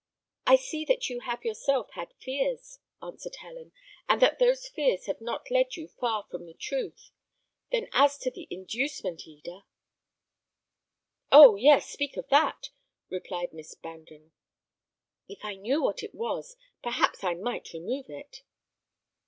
[0.47, 3.71] "I see that you have yourself had fears," answered Helen,
[4.09, 7.11] "and that those fears have not led you far from the truth.
[7.71, 9.63] Then as to the inducement, Eda"
[11.31, 11.55] "Oh!
[11.55, 12.71] yes, speak of that,"
[13.11, 14.31] replied Miss Brandon;
[15.27, 18.41] "if I knew what it was, perhaps I might remove it."